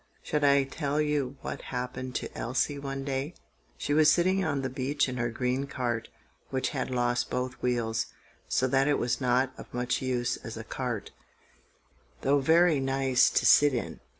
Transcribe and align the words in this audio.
SHALL 0.23 0.43
I 0.45 0.63
tell 0.63 0.99
you 0.99 1.37
what 1.41 1.61
happened 1.61 2.15
to 2.15 2.35
Elsie 2.35 2.79
one 2.79 3.03
day? 3.03 3.35
She 3.77 3.93
was 3.93 4.11
sitting 4.11 4.43
on 4.43 4.63
the 4.63 4.67
beach 4.71 5.07
in 5.07 5.17
her 5.17 5.29
green 5.29 5.67
cart, 5.67 6.09
which 6.49 6.69
had 6.69 6.89
lost 6.89 7.29
both 7.29 7.61
wheels, 7.61 8.07
so 8.49 8.65
that 8.67 8.87
it 8.87 8.97
was 8.97 9.21
not 9.21 9.53
of 9.59 9.71
much 9.75 10.01
use 10.01 10.37
as 10.37 10.57
a 10.57 10.63
cart, 10.63 11.11
though 12.21 12.39
very 12.39 12.79
nice 12.79 13.29
to 13.29 13.45
sit 13.45 13.75
in. 13.75 13.99